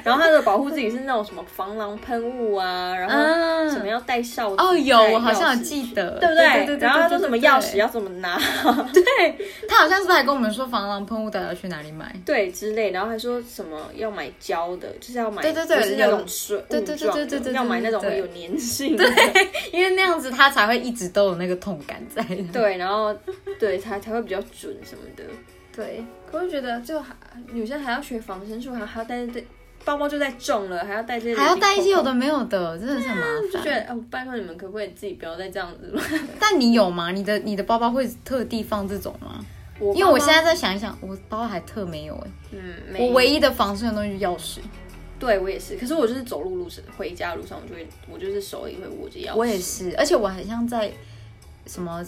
[0.03, 8.37] 然后他的保护自己是那种什么防狼喷雾啊，然后什么要带哨子哦，有我好像有记得，对不对对对，然后他说什么钥匙要，怎么拿，
[8.91, 12.13] 对他好像是不是还跟我们说防狼喷雾到底要去哪里买？
[12.25, 19.05] 对之类，然后还说什么要买胶的，就是要买对对对是那种水雾对对对状要买那种对会有粘性的，
[19.71, 22.21] 因为那样子他才会一直都有那个痛感在。
[22.51, 23.15] 对，然后
[23.57, 25.23] 对才才会比较准什么的。
[25.81, 27.15] 对，可我就觉得就还
[27.51, 29.43] 女生还要学防身术，还还要带这
[29.83, 32.13] 包包就在重了，还要带这些，还要带一些有的。
[32.13, 33.85] 没有的，真的是很麻就觉烦。
[33.87, 36.03] 得哦，拜托你们可不可以自己不要再这样子了？
[36.39, 37.11] 但你有吗？
[37.11, 39.43] 你的你的包包会特地放这种吗？
[39.79, 44.59] 我因为我现在在在想一想，我包包还特没有哎、嗯，没我唯一的防身的东西就是钥匙。
[45.17, 49.35] 对我也是，可是我就是走路路上回家路上，我就会我就是手里会握着钥匙。
[49.35, 50.91] 我也是，而且我很像在
[51.65, 52.03] 什么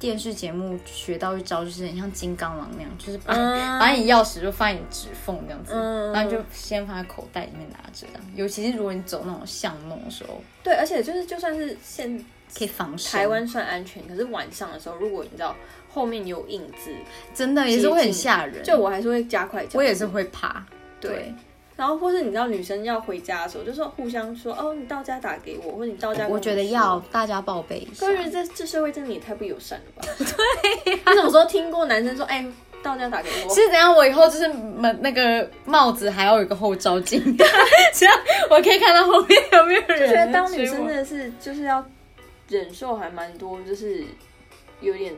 [0.00, 8.14] 电视节目学到一招，就是很像金刚狼那样，就是把、嗯把你钥匙就放在你指缝这样子，嗯然后你就先放在口袋里面拿着这样。
[8.34, 12.18] 尤其是如果你走那种巷弄的时候，对，而且就是就算是现
[12.56, 13.12] 可以防身。
[13.12, 15.54] 台湾算安全，可是晚上的时候，如果你知道
[15.88, 16.90] 后面有影子，
[17.34, 19.78] 真的也是会很吓人，就我还是会加快脚步。
[19.78, 20.64] 我也是会怕。
[20.98, 21.34] 对，
[21.80, 28.22] 然后或是你知道女生要回家的时候，就说互相说哦，你到家打给我，或者你到家跟我觉得要大家报备一下可。
[28.22, 30.06] 是这这社会真的也太不友善了吧？
[30.84, 32.46] 对、你什么时候听过男生说，哎、
[32.82, 33.54] 到家打给我？
[33.54, 33.96] 是怎样？
[33.96, 37.18] 我以后就是门那个帽子还要有一个后照镜，
[37.96, 38.14] 这样
[38.50, 40.06] 我可以看到后面有没有人。
[40.06, 41.82] 觉得当女生真的是就是要
[42.48, 44.04] 忍受还蛮多，就是
[44.82, 45.14] 有点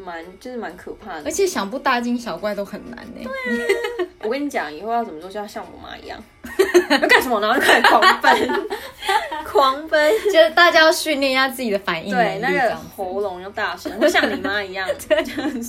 [0.00, 1.30] 蛮就是蛮可怕的而。
[1.30, 6.22] 且想不大惊小怪都很难呢、对， 我跟你讲，以后要怎么做，就要像我妈一样，
[6.90, 8.66] 要干什么然后就开始狂奔，
[9.44, 10.12] 狂奔。
[10.24, 15.62] 就是大家要训练一下自己的反应能对，那个喉咙要大声，会像你妈一样， 就是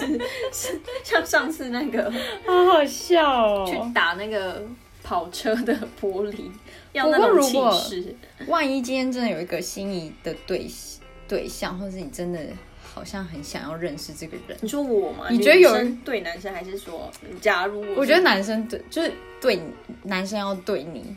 [0.51, 2.11] 是 像上次那个
[2.45, 4.61] 好好笑哦去打那个
[5.03, 6.49] 跑车的玻璃，
[6.93, 8.15] 要那种气过如果势。
[8.47, 10.67] 万一今天真的有一个心仪的对
[11.27, 12.39] 对象，或是你真的
[12.93, 15.27] 好像很想要认识这个人，你说我吗？
[15.29, 19.63] 你觉得有女生对男生，还是说，假如我我觉得男生对就是对你
[20.03, 21.15] 男生要对你，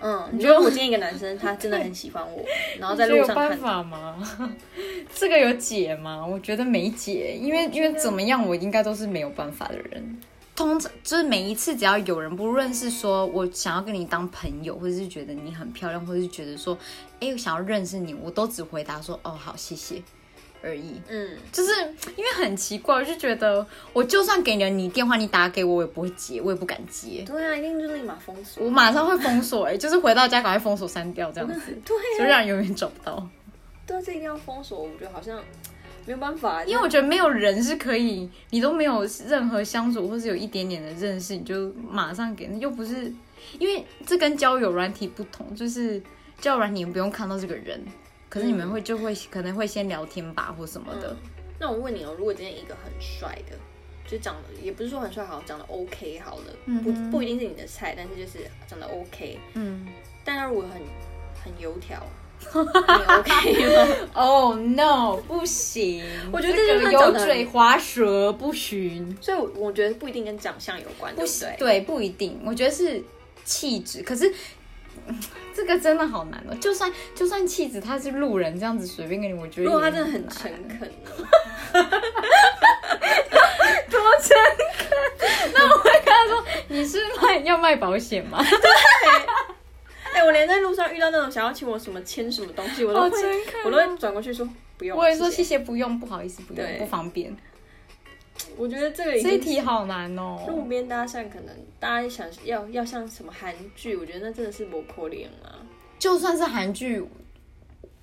[0.00, 2.44] 嗯，你觉得我见一个男生，他真的很喜欢我，
[2.78, 4.22] 然后在路这 有办上看法吗？
[5.14, 6.24] 这个有解吗？
[6.26, 10.18] 我觉得没解，因为因为怎么样，我应该都是没有办法的人。
[10.56, 16.76] 通常就是每一次，只要有人，不论是说我想要跟你当朋友，或者是觉得你很漂亮，或者是觉得说，
[17.18, 20.02] 哎，我想要认识你，我都只回答说，哦，好，谢谢
[20.62, 21.00] 而已。
[21.08, 21.72] 嗯，就是
[22.16, 28.64] 因为很奇怪，我就觉得我就算给了你电话，你打给我，我也不会接，我也不敢接，对啊，一定就立马封锁。
[28.64, 33.28] 我马上会封锁、哎， 就是回到家赶快封锁删掉这样子，对就啊，让人永远找不到。
[33.86, 35.36] 对啊，这一定要封锁，我觉得好像
[36.06, 43.12] 没有办法，因为我觉得没有人是可以，你都没有任何相处，或是有一点点的认识，你就马上给，又不是，
[43.58, 46.02] 因为这跟交友软体不同，就是
[46.40, 47.82] 交友软体你不用看到这个人，
[48.30, 51.14] 可是你们会就会可能会先聊天吧或什么的，
[51.58, 53.56] 那我问你哦，如果今天一个很帅的，
[54.08, 59.86] 就长得也不是说很帅，好长得 OK 好了，不不一定是你的菜，但是就是长得 OK，嗯。
[60.24, 60.80] 但他如果很
[61.42, 62.00] 很油条，
[62.54, 63.96] 你 OK 吗？
[64.14, 66.04] Oh no，不行！
[66.30, 71.56] 我觉得这个油嘴滑舌不行，所以我，我觉得不一定跟长相有关，对不对？
[71.58, 72.40] 对，不一定。
[72.44, 73.02] 我觉得是
[73.44, 74.32] 气质，可是。
[75.06, 75.18] 嗯
[75.54, 76.54] 这个真的好难哦！
[76.60, 81.10] 就算就算气质他是路人这样子随便跟你，我觉得如果他真的很难诚恳呢？
[83.90, 84.36] 多诚
[84.78, 88.70] 恳， 那我会跟他说：“你是卖要卖保险吗对
[90.12, 93.36] 哎、我连在路上遇到那种想要请我什么签什么东西，我都好会，哦
[93.66, 94.96] 我都会转过去说不？”用。
[94.96, 95.58] 我也说谢谢。
[95.58, 97.34] 不用，不好意思，不用，不方便。
[98.60, 100.66] 我觉得这个这题好难哦路哦。
[100.68, 105.64] 边搭讪，可能大家想要要像什么韩剧，我觉得那真的是不可怜啊。
[105.98, 107.02] 就算是韩剧，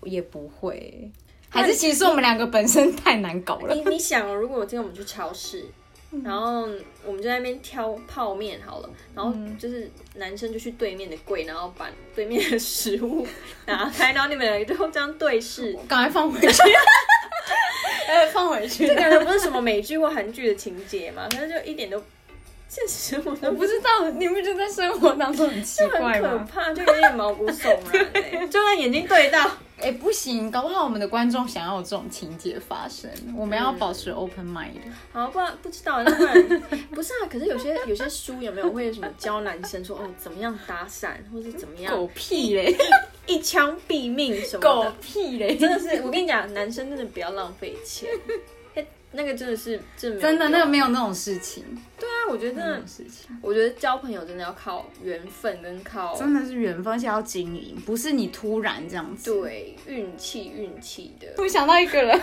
[0.01, 1.11] 也不会。
[1.49, 3.75] 还是其实我们两个本身太难搞了。
[3.75, 5.63] 你你想哦，如果今天我们去超市，
[6.11, 6.61] 嗯然后
[7.05, 13.27] 我们就在那边挑泡面好了，然后嗯就是男生就去对面的柜，然后把对面的食物
[13.67, 16.63] 拿开，然后你们两个就这样对视，赶快放回去。
[18.07, 18.87] 呃， 放回去。
[18.87, 21.27] 这感觉不是什么美剧或韩剧的情节嘛？
[21.31, 22.03] 反正就一点都
[22.69, 26.47] 现实我中不知道，你不觉得在生活当中很奇怪很可吗？
[26.53, 28.47] 怕，就有点毛骨悚然、欸。
[28.51, 34.71] 就跟眼睛对到，哎、不行，搞不好我们的观众想要有这种情节发生，我们要保持 open mind。
[35.11, 36.61] 好，不然不知道，那不然
[36.91, 37.27] 不是啊？
[37.29, 42.75] 可是有些有些书有没有会什么教男生说哦怎么样搭讪，或是怎么样狗屁嘞，
[43.27, 44.91] 一枪毙命什么狗？
[44.99, 45.55] 屁嘞！
[45.55, 48.09] 真的是，我跟你讲，男生真的不要浪费钱。
[48.73, 51.63] 嘿那个真的是真的真的那个没有有那种事情，
[51.99, 59.31] 对啊，我觉得真的那种事情我觉得交朋友真的要靠缘分跟靠真的是缘分，而且要经营，不是你突然这样子。
[59.31, 61.27] 对运气运气的。
[61.37, 62.19] 我想到一个人，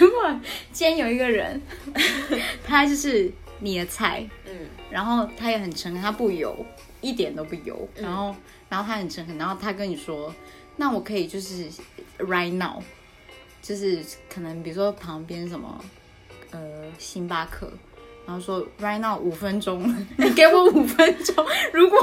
[0.00, 0.40] 如果
[0.72, 1.60] 今天有一个人，
[2.64, 6.64] 他就是你的菜，嗯然后他也很诚恳，他不油，
[7.00, 8.34] 一点都不油，嗯然后
[8.68, 10.34] 然后他很诚恳，然后他跟你说，
[10.76, 11.68] 那我可以就是
[12.18, 12.82] right now，
[13.60, 15.84] 就是可能比如说旁边什么
[16.50, 17.70] 呃星巴克。
[18.28, 19.82] 然后说 right now 五分钟，
[20.18, 21.34] 你给我五分钟。
[21.72, 21.98] 如果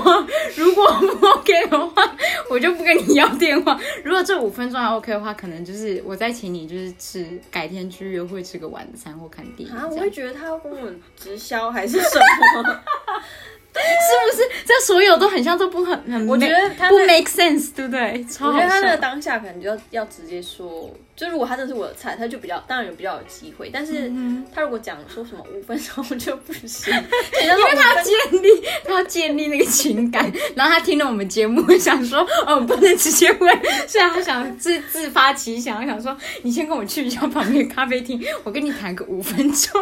[0.58, 0.88] 如果
[1.20, 2.02] 不 OK 的话，
[2.50, 3.80] 我就不跟你要电话。
[4.04, 9.76] 如果这五分钟还 OK 的话，可能就是我再请你就是吃改天去约会吃个晚餐或看电影。
[9.76, 12.20] 啊，我会觉得他要跟我直销还是什
[12.64, 12.80] 么？
[14.32, 14.50] 是不是？
[14.66, 18.26] 这所有都很像都不很很，我觉得他不 make sense，对不对？
[18.30, 18.98] 超好我觉得他那个笑。
[18.98, 23.70] 当下可能就要要直接说，就如果他真的是我的菜，他就比较当然有比较有机会。
[23.72, 26.94] 但是嗯他如果讲说什么五分钟就不行，
[27.42, 28.50] 因为因为他要建立，
[28.86, 39.82] 他要建立那个情感，然后他听了我们节目，想说，哦，不能直接问，所以他想自自发奇想，想说，你先跟我去一下旁边咖啡厅，我跟你谈个五分钟。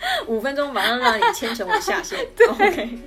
[0.26, 2.18] 五分钟马上让你牵成我下线。
[2.50, 2.98] OK，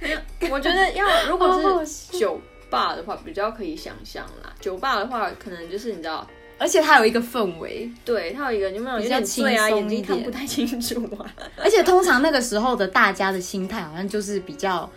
[0.00, 0.18] 没有，
[0.50, 4.52] 我觉得要如果是酒吧的话，比较可以想象啦。
[4.60, 6.26] 酒吧的话，可能就是你知道，
[6.58, 11.34] 而且它有一个氛围，对它有一个你有没有有点醉啊，轻松眼睛看不太清楚啊。
[11.56, 14.90] 而且通常那个时候的大家的心态好像就是比较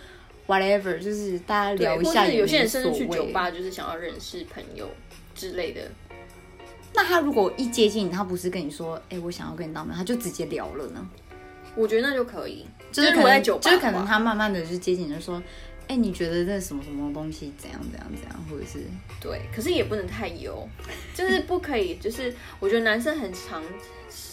[0.47, 3.25] whatever，就是大家聊一，下有些人甚至去酒。
[3.27, 4.89] 吧就是想要认识朋友
[5.35, 5.81] 之类的。
[6.97, 11.07] 那他如果一接近你，他不是跟你说，哎、我想要跟你当朋友，他就直接聊了呢？
[11.75, 15.39] 我觉得那就可以，就是可能，在酒吧就是可能他慢慢的就接近你，就说，
[15.87, 18.79] 哎、你觉得这什么什么东西怎样怎样怎样，或者是
[19.21, 20.67] 对，可是也不能太油，
[21.13, 23.61] 就是不可以，就是我觉得男生很常、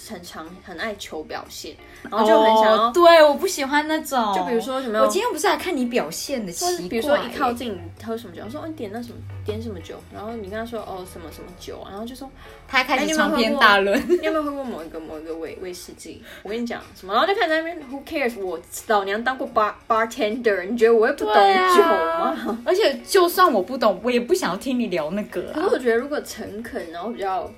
[0.09, 4.35] 很常、很爱求表现，然后就很想要，哦对，我不喜欢那种。
[4.35, 9.16] 就比如说什么，我今天不是来看你表现的，奇怪、比如说一靠近他喝什么酒，我说哦你点那什么
[9.47, 12.31] 点什么酒，然后你跟他说哦什么什么酒啊，然后就说
[12.68, 13.99] 他开始长篇大论。
[14.09, 16.23] 你有没有喝过某一个某一个威威士忌？
[16.42, 18.38] 我跟你讲什么，然后就看在那边 Who cares？
[18.38, 22.59] 我老娘当过 bar bartender，你觉得我会不懂对酒啊吗？
[22.66, 25.68] 而且就算我不懂，我也不想要听你聊那个啊可是。
[25.75, 27.51] 我觉得，如果诚恳，然后比较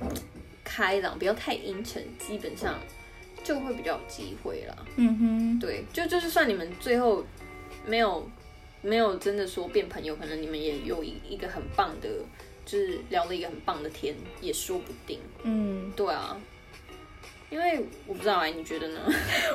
[0.66, 2.74] 开朗，不要太阴沉，基本上
[3.44, 4.74] 就会比较有机会啦。
[4.96, 7.24] 嗯哼，对，就就是算你们最后
[7.86, 8.28] 没有
[8.82, 12.08] 没有真的说变朋友，可能你们也有一一个很棒的，
[12.66, 15.20] 就是聊了一个很棒的天，也说不定。
[15.44, 16.36] 嗯，对啊，
[17.48, 19.00] 因为我不知道哎、你觉得呢？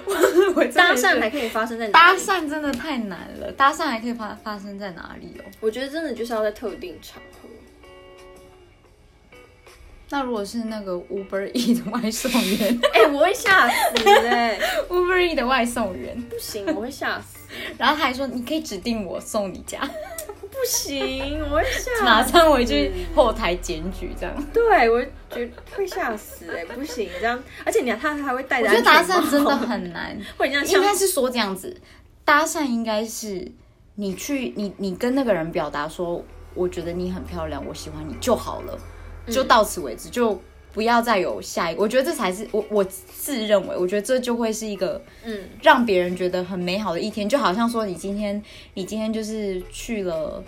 [0.73, 2.19] 搭是讪还可以发生在哪搭里？
[2.19, 5.43] 讪真的太难了，搭讪还可以发发生在哪里哦？
[5.59, 7.40] 我觉得真的就是要在特定场合。
[10.11, 12.79] 那如果是那个 Uber E 的外送员？
[12.93, 17.37] 哎、我会吓死哎、 Uber E 的外送员，不行，我会吓死。
[17.77, 19.79] 然后他还说你可以指定我送你家，
[20.39, 24.47] 不行，我会吓马上回去后台检举这样。
[24.53, 31.79] 对，我觉得会吓死哎、不行这样，而且你他还会带着我觉得搭讪真的很难，会这样应该是说这样子，
[32.25, 33.49] 搭讪应该是
[33.95, 36.21] 你去你你跟那个人表达说，
[36.53, 38.77] 我觉得你很漂亮，我喜欢你就好了，
[39.27, 40.39] 就到此为止，就
[40.73, 41.81] 不要再有下一个。
[41.81, 48.41] 我觉得这才是我我自认为，我觉得这就会是一个嗯让别人觉得很美好的一天，就好像说你今天
[48.75, 50.43] 你今天就是去了。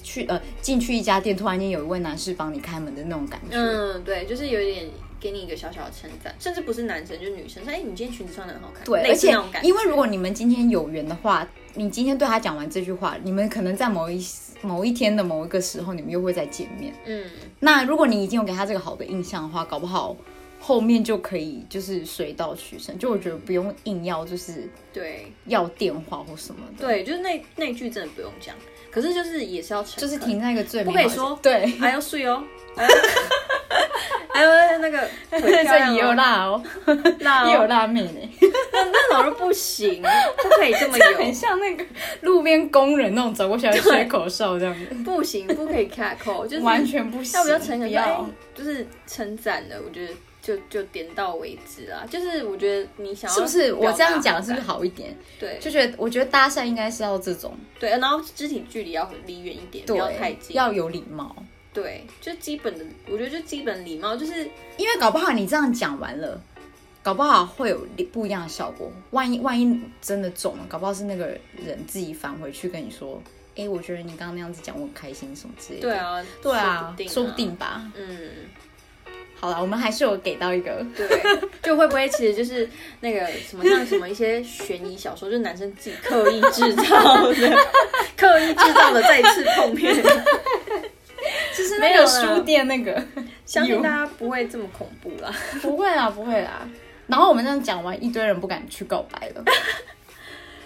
[0.00, 4.86] 去呃进去一家店，突然间有一位男士帮你开门的那种感觉，嗯，对，就是有点
[5.20, 9.36] 给你一个小小的称赞，甚至不是男生就是女生说，哎、你今天裙子穿的很好看，对，而且。
[9.62, 14.18] 因为如果你们今天有缘的话，你今天对他讲完这句话，你们可能在某一
[14.62, 16.92] 某一天的某一个时候，你们又会再见面。
[17.06, 17.24] 嗯，
[17.60, 20.16] 那如果你已经有给他这个好的印象的话，搞不好
[20.60, 22.98] 后面就可以就是水到渠成。
[22.98, 25.32] 就我觉得不用硬要就是对。
[25.46, 28.54] 要电话或什么的，对，就是那那句真的不用讲，
[28.90, 32.42] 可是就是也是要诚就是停在一个最不可以说对，还要睡哦，
[34.32, 36.62] 还有那个这亮也有哦辣哦，
[37.20, 38.30] 辣也有哦，辣妹呢，
[38.72, 41.84] 那种就不行，不可以这么很 油，像那个
[42.22, 52.06] 路边工人那种走过去要吹口哨这样子，不行，不可以开口，就是完全不行，要比较诚恳，说不要哎，就是称赞的，我觉得就就点到为止啊。
[52.08, 53.72] 就是我觉得你想要是不是？
[53.72, 55.08] 我这样讲是不是好好一点？
[55.10, 55.18] 感？
[55.40, 60.54] 对就觉得，我觉得搭讪应该是要这种，对，然后肢体距离要离远一点，不要太近。
[60.56, 61.34] 要有礼貌。
[61.80, 64.42] 对，就基本的，我觉得就基本礼貌，就是
[64.76, 66.40] 因为搞不好你这样讲完了，
[67.04, 68.90] 搞不好会有不一样的效果。
[69.10, 71.26] 万一万一真的中了，搞不好是那个
[71.64, 73.22] 人自己返回去跟你说
[73.56, 77.88] ：“哎、我觉得你刚刚那样子讲，我很开心什么之类的。”对，啊，对啊，说说不定吧。
[77.96, 78.30] 嗯，
[79.38, 81.06] 好了，我们还是有给到一个，对，
[81.62, 82.68] 就会不会其实就是
[83.00, 87.66] 那个什么像什么一些悬疑小说，就是男生自己刻意制造的，
[88.16, 89.94] 刻意制造的再次碰面。
[91.58, 93.02] 就是那个书店那个，
[93.44, 96.68] 相信大家不会这么恐怖啦，不会啦，不会啦。
[97.08, 99.42] 然后我们这样讲完，一堆人不敢去告白了。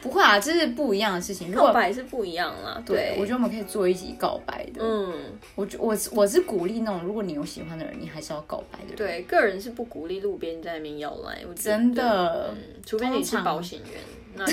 [0.02, 1.50] 不会啊，这是不一样的事情。
[1.52, 4.82] 告白是不一样啦，对，我觉得我们可以做一集告白的。
[4.82, 5.14] 嗯，
[5.54, 8.96] 我觉我我是鼓励那种，如果你有喜欢的人，你还是要告白的。
[8.96, 12.52] 对，个人是不鼓励路边在那边要来，我真的，
[12.84, 14.00] 除非你是保险员，
[14.34, 14.44] 那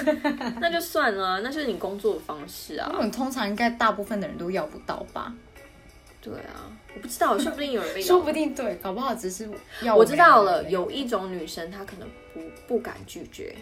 [0.58, 2.90] 那就算了，那是你工作的方式啊。
[3.02, 5.30] 你通常应该大部分的人都要不到吧？
[6.24, 9.46] 对啊，我不知道，说不定有人被， 说不定对，搞不好只是
[9.82, 9.94] 要。
[9.94, 13.54] 我知道了，有一种女生她可能不不敢拒绝。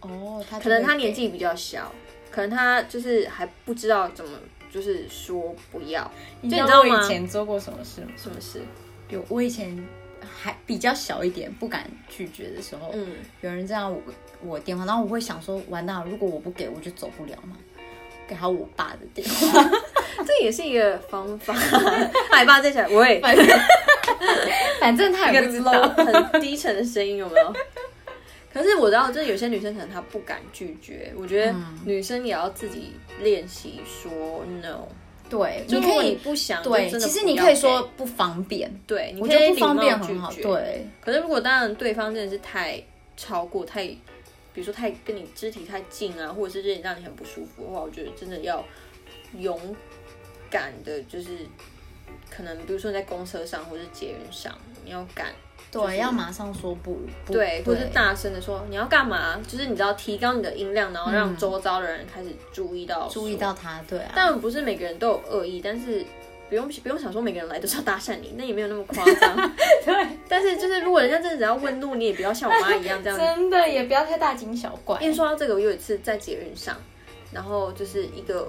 [0.00, 1.92] 哦，她可能她年纪比较小，
[2.32, 4.36] 可能她就是还不知道怎么
[4.72, 6.10] 就是说不要。
[6.40, 8.08] 你知道我以前做过什么事吗？
[8.16, 8.60] 什么事？
[9.08, 9.86] 有我以前
[10.20, 14.02] 还比较小一点，不敢拒绝的时候，嗯，有人这样我
[14.42, 17.56] 我电话，然后我会想说，完蛋，如果我不给我就走不了嘛，
[18.26, 19.70] 给他我爸的电话，
[20.26, 21.54] 这也是一个方法。
[21.54, 23.20] 你 爸在讲，喂，
[24.80, 27.52] 反正他也不知道，很低沉的声音有没有？
[28.52, 31.12] 可是我知道，就是有些女生可能她不敢拒绝。
[31.16, 31.54] 我觉得
[31.84, 34.86] 女生也要自己练习说 no。
[35.28, 38.70] 对，你可以不想对，其实你可以说不方便。
[38.86, 40.30] 对，你可以不方便很好。
[40.34, 40.86] 对。
[41.00, 42.80] 可是如果当然对方真的是太
[43.16, 43.82] 超过太，
[44.52, 48.62] 比如说太跟你肢体太近啊，或者是让你很不舒服的话，我觉得真的要
[49.38, 49.58] 勇
[50.54, 51.30] 敢的，就是
[52.30, 55.26] 可能比如说你在公车上或者捷运上，你要敢。
[55.72, 59.36] 对，要马上说不，对，或是大声的说你要干嘛？
[59.48, 63.82] 就是你知道提高你的音量，然后让周遭的人开始注意到，注意到他。
[63.88, 66.06] 对啊，但不是每个人都有恶意，但是
[66.48, 69.34] 不用不用想说每个人来都是要搭讪你，那也没有那么夸张。
[69.84, 74.96] 对，但是就是如果人家真的只要问路，你也不要像我妈一样这样， 真的也不要太大惊小怪。
[75.00, 76.76] 因为说到这个，我有一次在捷运上，
[77.32, 78.46] 然后就是一个。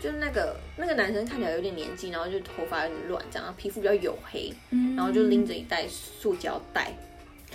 [0.00, 4.52] 就是那个那个男生看起来有点年纪，然后就头发有点乱，这样，皮肤比较黝黑，
[4.96, 6.92] 然后就拎着一袋塑胶袋，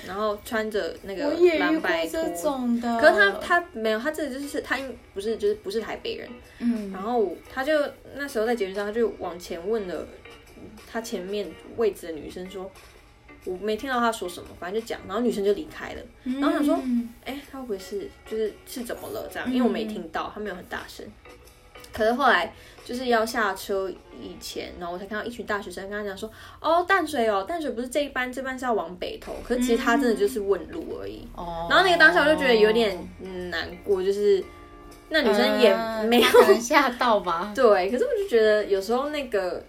[0.05, 2.23] 然后穿着那个蓝白的，
[2.99, 4.77] 可是他他没有，他这就是他
[5.13, 6.29] 不是就是不是台北人，
[6.59, 7.71] 嗯，然后他就
[8.15, 10.05] 那时候在节目上，他就往前问了
[10.91, 12.69] 他前面位置的女生说，
[13.45, 16.77] 我没听到他说什么，反正就讲，然后女生就离开了，然后想说，
[17.23, 19.49] 哎，他会不会是就是是怎么了这样？
[19.49, 21.05] 因为我没听到，他没有很大声。
[21.93, 22.51] 可是后来
[22.83, 26.29] 就是要下车以前，然后我才看到一群大学生跟他讲说
[26.59, 31.27] ：“哦，淡水哦，淡水不是这一班，这班是要往北投。”可是其实他真的就是问路而已。
[31.35, 31.67] 哦。
[31.69, 32.97] 然后那个当下我就觉得有点
[33.49, 34.43] 难过，就是
[35.09, 35.73] 那女生也
[36.07, 37.51] 没有吓到吧？
[37.55, 37.89] 对。
[37.89, 39.63] 可是我就觉得有时候那个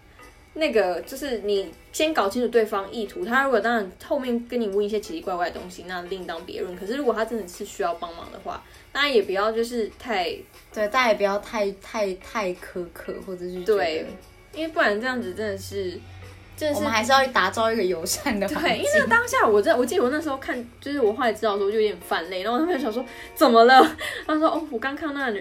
[0.55, 6.75] 那个就是你先搞清楚对方意图，他如果当然后面跟你问一些奇奇怪怪的东西，那另当别论。
[6.77, 10.35] 可是如果他真的是需要帮忙的话，那也不要就是太。
[10.73, 14.07] 对，大家也不要太太太苛刻，或者是对，
[14.53, 15.99] 因为不然这样子真的是，
[16.75, 23.97] 我们还是要打造一个友善的对，因为那当下我在我记得我那时候看，就是我后来知道的时候就有点泛泪， 然后他们想说怎么了？
[24.27, 25.35] 他说哦，我刚看到那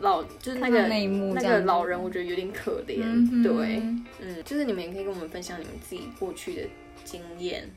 [0.00, 3.42] 老就是那个那个老人，我觉得有点可怜。
[3.42, 3.82] 对，
[4.20, 6.62] 嗯，就是你们也可以跟我们分享你们自己过去的
[7.04, 7.68] 经验。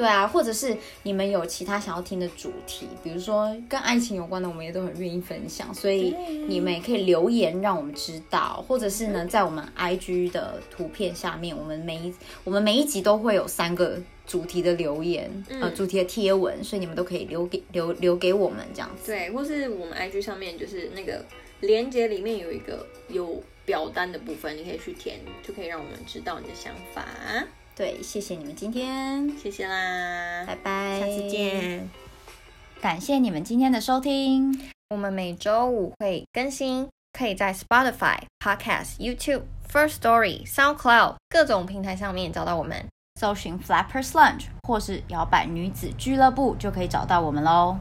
[0.00, 6.14] 对啊，或者是你们有其他想要听的主题，比如说跟爱情有关的，我们也都很愿意分享，所以
[6.48, 15.30] 你们也可以留言让我们知道，或者是呢，在我们 IG 的图片下面，我们每一我们每一集都会有三个主题的留言，
[15.60, 19.12] 呃，主题的贴文，所以你们都可以留给留留给我们这样子。
[19.12, 21.22] 对，或是我们 IG 上面就是那个
[21.60, 27.04] 连接里面有一个有表单的部分，你可以去填，就可以让我们知道你的想法。
[27.80, 31.88] 对，谢谢你们今天，谢谢啦，拜拜，下次见。
[32.78, 36.86] 感谢你们今天的收听，我们每周五会更新，
[37.18, 42.84] 可以在 Spotify、Podcast、YouTube、First Story、SoundCloud 各种平台上面找到我们，
[43.18, 47.78] 搜寻 Flappers Lunch 或是摇摆女子俱乐部就可以找到我们喽。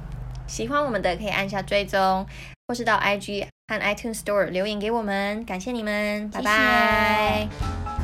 [0.48, 2.26] 喜欢我们的可以按下追踪，
[2.70, 7.99] 或是到 IG 和 iTunes Store 留言给我们，感谢你们，拜拜。